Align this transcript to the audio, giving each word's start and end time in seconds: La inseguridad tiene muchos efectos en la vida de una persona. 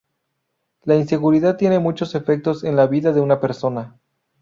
La 0.83 0.95
inseguridad 0.95 1.57
tiene 1.57 1.77
muchos 1.77 2.15
efectos 2.15 2.63
en 2.63 2.75
la 2.75 2.87
vida 2.87 3.13
de 3.13 3.21
una 3.21 3.39
persona. 3.39 3.99